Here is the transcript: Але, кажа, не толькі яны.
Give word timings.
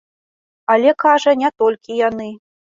Але, 0.75 0.93
кажа, 1.03 1.35
не 1.43 1.53
толькі 1.65 1.99
яны. 2.01 2.29